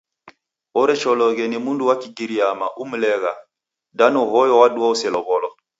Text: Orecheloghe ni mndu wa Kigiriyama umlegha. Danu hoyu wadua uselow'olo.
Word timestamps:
Orecheloghe 0.81 1.47
ni 1.47 1.57
mndu 1.63 1.83
wa 1.89 1.95
Kigiriyama 2.01 2.67
umlegha. 2.81 3.33
Danu 3.97 4.19
hoyu 4.31 4.53
wadua 4.59 4.87
uselow'olo. 4.93 5.49